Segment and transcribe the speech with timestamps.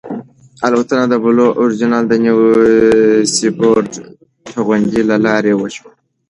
[0.67, 2.37] الوتنه د بلو اوریجن د نیو
[3.33, 3.89] شیپرډ
[4.51, 5.91] توغندي له لارې وشوه.